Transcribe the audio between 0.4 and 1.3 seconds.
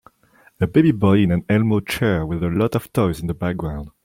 A baby boy